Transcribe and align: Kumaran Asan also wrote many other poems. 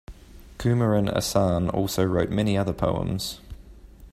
Kumaran 0.57 1.07
Asan 1.15 1.69
also 1.69 2.03
wrote 2.03 2.31
many 2.31 2.57
other 2.57 2.73
poems. 2.73 3.39